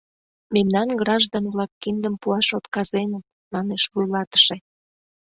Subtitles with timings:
[0.53, 4.55] —Мемнан граждан-влак киндым пуаш отказеныт,— манеш вуйлатыше.